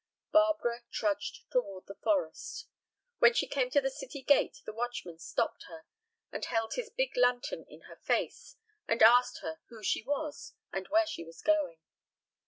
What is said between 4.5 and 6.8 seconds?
the watchman stopped her, and held